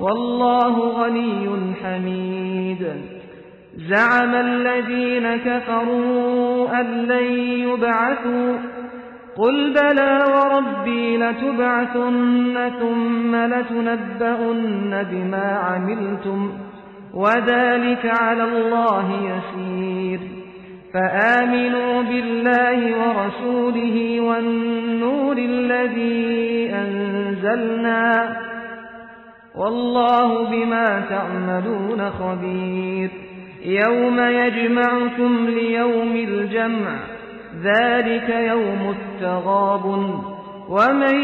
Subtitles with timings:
[0.00, 1.48] والله غني
[1.84, 2.86] حميد.
[3.76, 8.56] زعم الذين كفروا أن لن يبعثوا.
[9.36, 16.52] قل بلى وربي لتبعثن ثم لتنبؤن بما عملتم
[17.14, 20.20] وذلك على الله يسير.
[20.94, 28.36] فآمنوا بالله ورسوله والنور الذي أنزلنا.
[29.56, 33.10] والله بما تعملون خبير.
[33.66, 36.96] يوم يجمعكم ليوم الجمع
[37.62, 39.84] ذلك يوم التغاب
[40.68, 41.14] ومن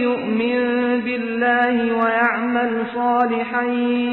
[0.00, 0.60] يؤمن
[1.00, 3.62] بالله ويعمل صالحا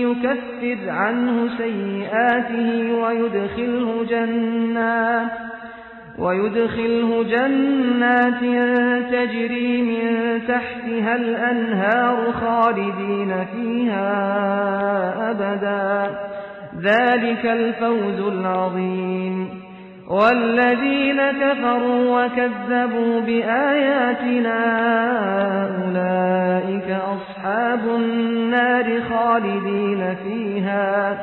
[0.01, 5.31] يكفر عنه سيئاته ويدخله جنات
[6.19, 8.39] ويدخله جنات
[9.11, 12.54] تجري من تحتها الأنهار خالدين
[13.53, 14.11] فيها
[15.31, 16.19] أبدا.
[16.81, 19.49] ذلك الفوز العظيم.
[20.07, 24.59] والذين كفروا وكذبوا بآياتنا
[25.85, 31.17] أولئك أصحاب النار خالدين فيها.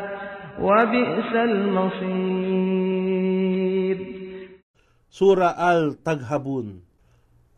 [0.61, 2.53] وبئس المصير.
[5.13, 6.93] Sura Al-Taghabun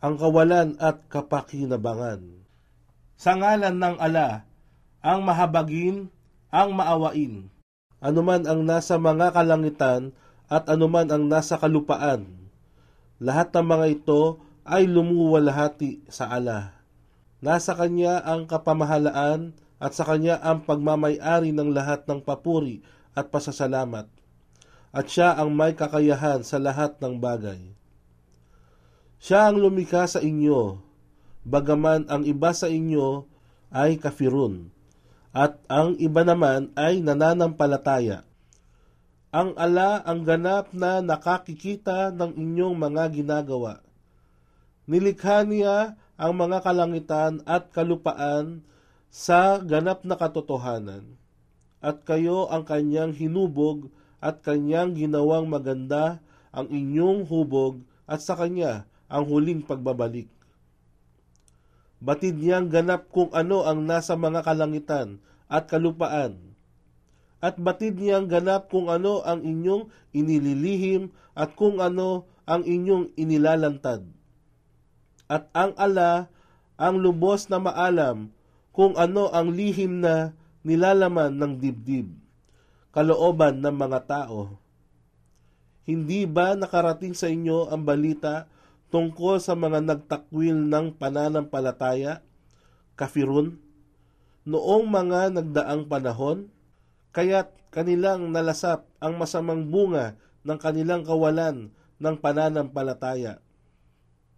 [0.05, 2.44] Ang kawalan at kapakinabangan
[3.15, 4.43] Sa ngalan ng ala,
[4.99, 6.11] ang mahabagin,
[6.51, 7.47] ang maawain,
[8.03, 10.11] anuman ang nasa mga kalangitan
[10.51, 12.51] at anuman ang nasa kalupaan.
[13.19, 16.75] Lahat ng mga ito ay lumuwalhati sa ala.
[17.39, 22.83] Nasa kanya ang kapamahalaan at sa kanya ang pagmamayari ng lahat ng papuri
[23.15, 24.11] at pasasalamat
[24.95, 27.59] at siya ang may kakayahan sa lahat ng bagay.
[29.19, 30.79] Siya ang lumikha sa inyo,
[31.45, 33.29] bagaman ang iba sa inyo
[33.69, 34.73] ay kafirun,
[35.31, 38.25] at ang iba naman ay nananampalataya.
[39.29, 43.83] Ang ala ang ganap na nakakikita ng inyong mga ginagawa.
[44.89, 48.63] Nilikha niya ang mga kalangitan at kalupaan
[49.11, 51.15] sa ganap na katotohanan,
[51.83, 53.91] at kayo ang kanyang hinubog
[54.23, 56.23] at kanyang ginawang maganda
[56.55, 60.31] ang inyong hubog at sa kanya ang huling pagbabalik.
[62.03, 66.55] Batid niyang ganap kung ano ang nasa mga kalangitan at kalupaan.
[67.39, 74.05] At batid niyang ganap kung ano ang inyong inililihim at kung ano ang inyong inilalantad.
[75.25, 76.29] At ang ala
[76.75, 78.29] ang lubos na maalam
[78.75, 80.35] kung ano ang lihim na
[80.65, 82.25] nilalaman ng dibdib
[82.95, 84.55] kalooban ng mga tao.
[85.83, 88.47] Hindi ba nakarating sa inyo ang balita
[88.95, 92.23] tungkol sa mga nagtakwil ng pananampalataya,
[92.95, 93.59] kafirun,
[94.47, 96.47] noong mga nagdaang panahon,
[97.11, 100.15] kaya't kanilang nalasap ang masamang bunga
[100.47, 103.43] ng kanilang kawalan ng pananampalataya.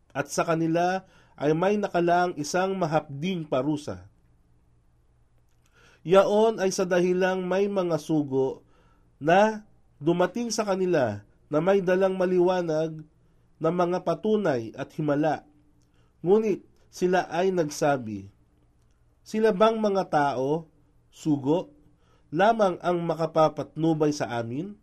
[0.09, 1.05] At sa kanila
[1.37, 4.09] ay may nakalang isang mahapding parusa
[6.07, 8.65] Yaon ay sa dahilang may mga sugo
[9.19, 9.67] na
[9.99, 11.19] dumating sa kanila
[11.51, 13.03] na may dalang maliwanag
[13.57, 15.45] na mga patunay at himala.
[16.21, 18.29] Ngunit sila ay nagsabi,
[19.27, 20.71] Sila bang mga tao,
[21.11, 21.73] sugo,
[22.31, 24.77] lamang ang makapapatnubay sa amin?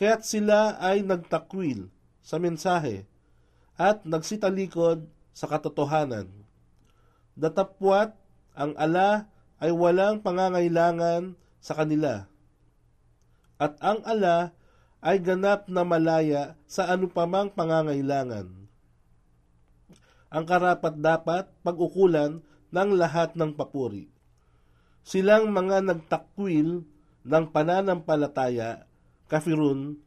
[0.00, 1.92] kaya't sila ay nagtakwil
[2.24, 3.04] sa mensahe
[3.76, 5.04] at nagsitalikod
[5.36, 6.24] sa katotohanan.
[7.36, 8.16] Datapwat
[8.56, 9.28] ang ala
[9.60, 12.24] ay walang pangangailangan sa kanila.
[13.60, 14.56] At ang ala
[15.00, 18.48] ay ganap na malaya sa anupamang pangangailangan.
[20.30, 24.06] Ang karapat dapat pag-ukulan ng lahat ng papuri.
[25.02, 26.86] Silang mga nagtakwil
[27.26, 28.86] ng pananampalataya,
[29.26, 29.98] kafirun,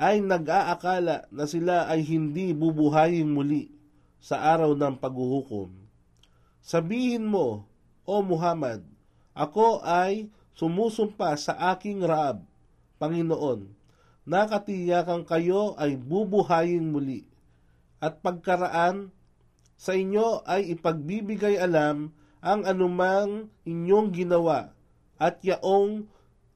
[0.00, 3.68] ay nag-aakala na sila ay hindi bubuhayin muli
[4.16, 5.68] sa araw ng paghuhukom.
[6.64, 7.68] Sabihin mo,
[8.08, 8.80] O Muhammad,
[9.36, 12.42] ako ay sumusumpa sa aking Raab,
[12.96, 13.79] Panginoon,
[14.24, 17.28] nakatiyakan kayo ay bubuhayin muli,
[18.00, 19.12] at pagkaraan
[19.80, 24.72] sa inyo ay ipagbibigay alam ang anumang inyong ginawa,
[25.20, 26.08] at yaong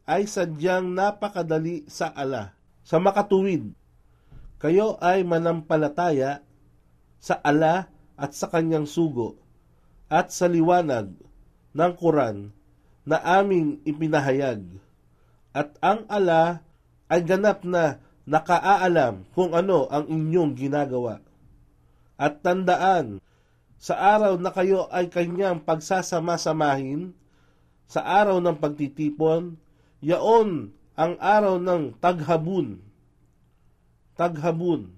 [0.04, 3.72] ay sadyang napakadali sa ala sa makatuwid.
[4.60, 6.44] Kayo ay manampalataya
[7.20, 9.40] sa ala at sa kanyang sugo
[10.12, 11.10] at sa liwanag
[11.72, 12.52] ng Quran
[13.04, 14.64] na aming ipinahayag.
[15.56, 16.60] At ang ala
[17.08, 21.20] ay ganap na nakaaalam kung ano ang inyong ginagawa.
[22.16, 23.20] At tandaan,
[23.76, 27.12] sa araw na kayo ay kanyang pagsasama-samahin,
[27.84, 29.60] sa araw ng pagtitipon,
[30.00, 32.80] yaon ang araw ng taghabun.
[34.16, 34.94] Taghabun.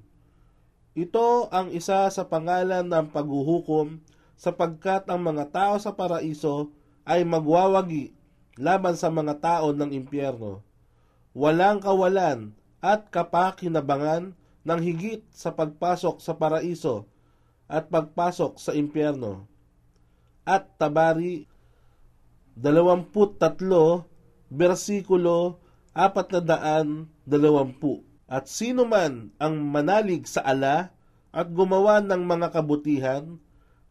[0.97, 4.01] Ito ang isa sa pangalan ng paghuhukom
[4.37, 6.73] sapagkat ang mga tao sa paraiso
[7.05, 8.13] ay magwawagi
[8.57, 10.65] laban sa mga tao ng impyerno.
[11.37, 14.33] Walang kawalan at kapakinabangan
[14.65, 17.05] ng higit sa pagpasok sa paraiso
[17.69, 19.45] at pagpasok sa impyerno.
[20.49, 21.45] At Tabari
[22.57, 23.53] 23
[24.49, 25.61] versikulo
[25.93, 26.89] apat na daan
[27.29, 28.01] dalawampu.
[28.25, 30.89] At sino man ang manalig sa ala
[31.37, 33.37] at gumawa ng mga kabutihan,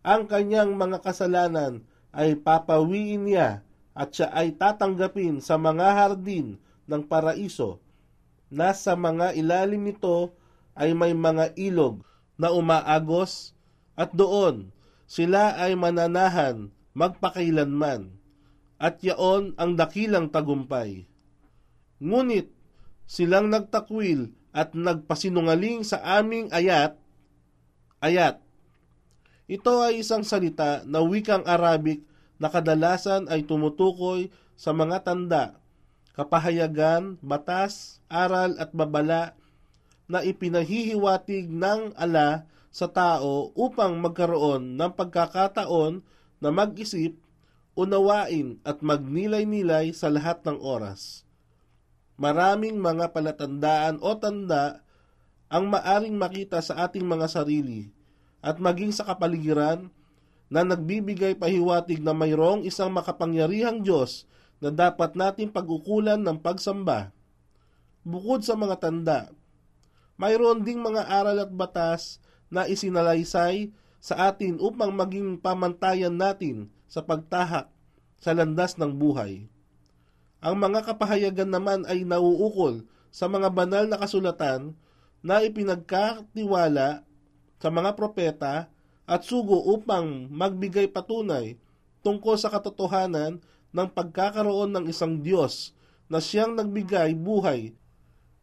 [0.01, 3.61] ang kanyang mga kasalanan ay papawiin niya
[3.93, 7.81] at siya ay tatanggapin sa mga hardin ng paraiso
[8.49, 10.33] na sa mga ilalim nito
[10.77, 12.05] ay may mga ilog
[12.35, 13.55] na umaagos
[13.95, 14.69] at doon
[15.05, 18.11] sila ay mananahan magpakailanman
[18.79, 21.07] at yaon ang dakilang tagumpay.
[21.99, 22.51] Ngunit
[23.07, 26.95] silang nagtakwil at nagpasinungaling sa aming ayat,
[27.99, 28.39] ayat.
[29.45, 32.01] Ito ay isang salita na wikang Arabic
[32.41, 35.59] na kadalasan ay tumutukoy sa mga tanda,
[36.15, 39.35] kapahayagan, batas, aral at babala
[40.07, 46.03] na ipinahihiwatig ng ala sa tao upang magkaroon ng pagkakataon
[46.39, 47.19] na mag-isip,
[47.75, 51.27] unawain at magnilay-nilay sa lahat ng oras.
[52.15, 54.79] Maraming mga palatandaan o tanda
[55.51, 57.91] ang maaring makita sa ating mga sarili
[58.39, 59.91] at maging sa kapaligiran
[60.47, 64.23] na nagbibigay pahiwatig na mayroong isang makapangyarihang Diyos
[64.63, 67.11] na dapat nating pag-ukulan ng pagsamba.
[68.05, 69.19] Bukod sa mga tanda,
[70.15, 77.01] mayroon ding mga aral at batas na isinalaysay sa atin upang maging pamantayan natin sa
[77.01, 77.67] pagtahak
[78.21, 79.49] sa landas ng buhay.
[80.45, 84.77] Ang mga kapahayagan naman ay nauukol sa mga banal na kasulatan
[85.25, 87.01] na ipinagkatiwala
[87.57, 88.69] sa mga propeta
[89.09, 91.57] at sugo upang magbigay patunay
[92.05, 93.41] tungkol sa katotohanan
[93.75, 95.75] ng pagkakaroon ng isang Diyos
[96.07, 97.75] na siyang nagbigay buhay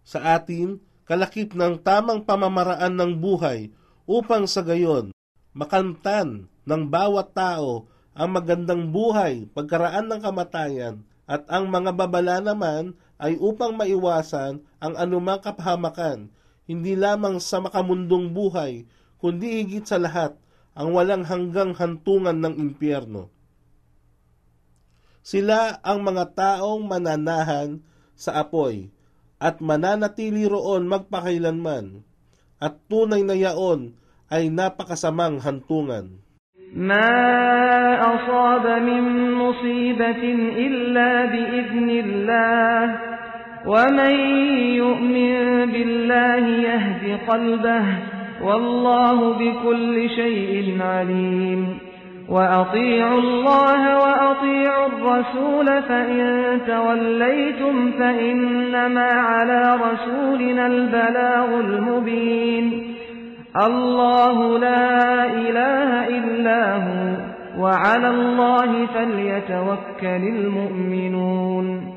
[0.04, 0.76] sa atin
[1.08, 3.72] kalakip ng tamang pamamaraan ng buhay
[4.04, 5.08] upang sa gayon
[5.56, 12.92] makantan ng bawat tao ang magandang buhay pagkaraan ng kamatayan at ang mga babala naman
[13.22, 16.26] ay upang maiwasan ang anumang kapahamakan,
[16.66, 18.82] hindi lamang sa makamundong buhay,
[19.22, 20.34] kundi higit sa lahat
[20.74, 23.30] ang walang hanggang hantungan ng impyerno.
[25.21, 27.83] Sila ang mga taong mananahan
[28.15, 28.87] sa apoy
[29.37, 32.01] at mananatili roon magpakailanman
[32.57, 33.93] at tunay na yaon
[34.31, 36.23] ay napakasamang hantungan.
[36.67, 37.07] ما
[37.95, 40.23] أصاب من مصيبة
[40.67, 42.83] إلا بإذن الله
[43.65, 44.15] ومن
[44.75, 47.85] يؤمن بالله يهد قلبه
[48.41, 51.79] والله بكل شيء عليم
[52.28, 62.94] وأطيعوا الله وأطيعوا الرسول فإن توليتم فإنما على رسولنا البلاغ المبين.
[63.66, 67.16] الله لا إله إلا هو
[67.58, 71.92] وعلى الله فليتوكل المؤمنون.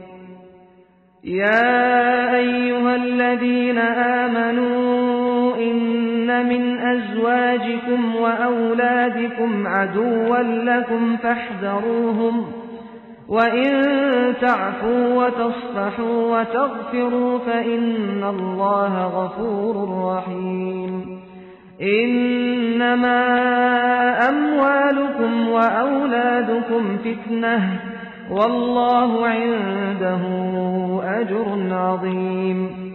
[1.23, 3.77] يا أيها الذين
[4.23, 6.04] آمنوا إن
[6.43, 12.45] من أزواجكم وأولادكم عدوا لكم فاحذروهم
[13.29, 13.83] وإن
[14.41, 21.19] تعفوا وتصفحوا وتغفروا فإن الله غفور رحيم.
[21.81, 23.19] إنما
[24.29, 27.79] أموالكم وأولادكم فتنة
[28.31, 30.21] والله عنده
[31.03, 32.94] أجر عظيم.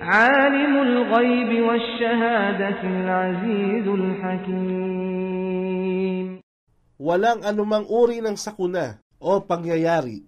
[0.00, 5.36] عالم الغيب والشهادة العزيز الحكيم
[6.96, 10.24] Walang anumang uri ng sakuna o pangyayari.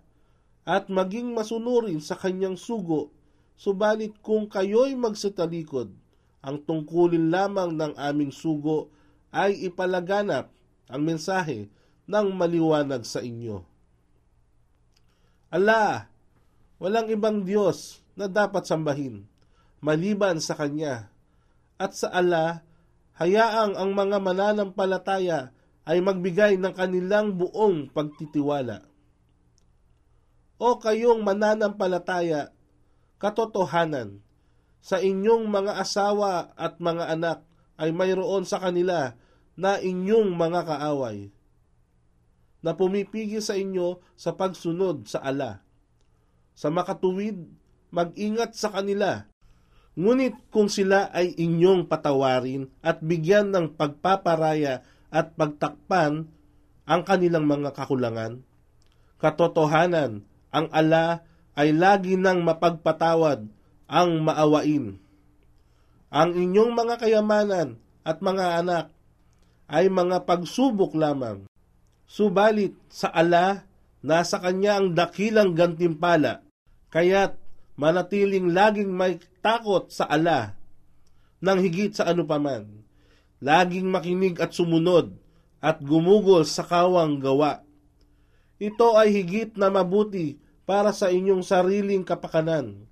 [0.62, 3.10] at maging masunurin sa kanyang sugo,
[3.58, 6.02] subalit kung kayo'y magsatalikod,
[6.44, 8.92] ang tungkulin lamang ng aming sugo
[9.32, 10.52] ay ipalaganap
[10.92, 11.72] ang mensahe
[12.04, 13.64] ng maliwanag sa inyo.
[15.48, 16.12] Ala,
[16.78, 19.24] walang ibang Diyos na dapat sambahin,
[19.80, 21.08] maliban sa Kanya.
[21.80, 22.62] At sa ala,
[23.18, 25.56] hayaang ang mga mananampalataya
[25.88, 28.84] ay magbigay ng kanilang buong pagtitiwala.
[30.60, 32.52] O kayong mananampalataya,
[33.20, 34.24] katotohanan,
[34.84, 37.40] sa inyong mga asawa at mga anak
[37.80, 39.16] ay mayroon sa kanila
[39.56, 41.32] na inyong mga kaaway,
[42.60, 45.63] na pumipigil sa inyo sa pagsunod sa ala.
[46.52, 47.48] Sa makatuwid,
[47.96, 49.24] mag-ingat sa kanila.
[49.96, 56.28] Ngunit kung sila ay inyong patawarin at bigyan ng pagpaparaya at pagtakpan
[56.84, 58.42] ang kanilang mga kakulangan,
[59.22, 61.24] katotohanan, ang ala
[61.54, 63.48] ay lagi nang mapagpatawad
[63.88, 65.00] ang maawain.
[66.13, 68.86] Ang inyong mga kayamanan at mga anak
[69.66, 71.50] ay mga pagsubok lamang.
[72.06, 73.66] Subalit sa ala,
[74.06, 76.46] nasa kanya ang dakilang gantimpala,
[76.94, 77.40] kaya't
[77.74, 80.54] manatiling laging may takot sa ala
[81.44, 82.86] nang higit sa anupaman.
[83.44, 85.20] Laging makinig at sumunod
[85.60, 87.60] at gumugol sa kawang gawa.
[88.56, 92.88] Ito ay higit na mabuti para sa inyong sariling kapakanan.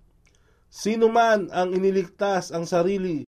[0.71, 3.27] Sino man ang iniligtas ang sarili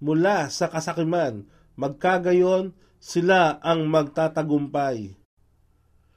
[0.00, 1.44] mula sa kasakiman
[1.76, 5.12] magkagayon sila ang magtatagumpay.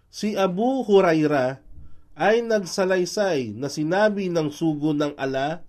[0.08, 1.60] Si Abu Huraira
[2.16, 5.68] ay nagsalaysay na sinabi ng sugo ng ala,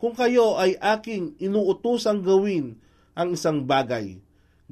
[0.00, 2.80] Kung kayo ay aking inuutosang gawin
[3.12, 4.16] ang isang bagay,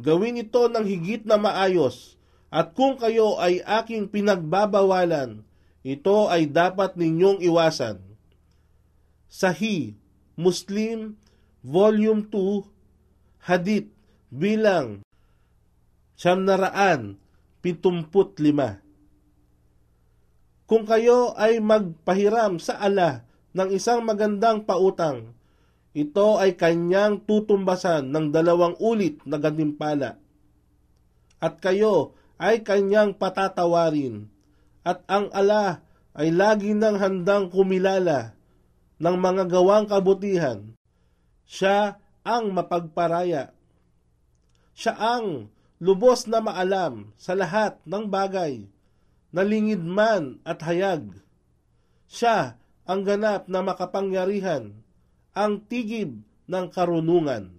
[0.00, 2.16] gawin ito ng higit na maayos,
[2.48, 5.44] at kung kayo ay aking pinagbabawalan,
[5.84, 8.07] ito ay dapat ninyong iwasan.
[9.28, 9.92] Sahi,
[10.40, 11.20] Muslim,
[11.60, 13.92] Volume 2, Hadith
[14.32, 15.04] bilang
[16.16, 17.20] siyam na raan
[17.60, 18.80] pitumput lima.
[20.64, 25.36] Kung kayo ay magpahiram sa ala ng isang magandang pautang,
[25.92, 30.16] ito ay kanyang tutumbasan ng dalawang ulit na gantimpala.
[31.36, 34.28] At kayo ay kanyang patatawarin,
[34.88, 35.84] at ang ala
[36.16, 38.37] ay lagi nang handang kumilala
[38.98, 40.74] ng mga gawang kabutihan.
[41.48, 43.50] Siya ang mapagparaya.
[44.78, 45.50] Siya ang
[45.82, 48.66] lubos na maalam sa lahat ng bagay,
[49.34, 51.18] nalingid man at hayag.
[52.06, 54.74] Siya ang ganap na makapangyarihan,
[55.34, 57.57] ang tigib ng karunungan.